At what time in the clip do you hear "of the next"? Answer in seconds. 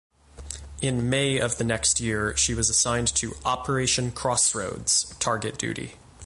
1.37-1.99